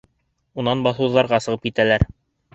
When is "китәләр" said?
1.69-2.09